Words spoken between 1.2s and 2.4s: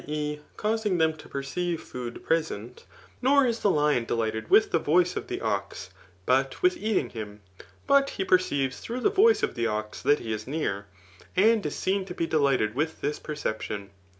perceive food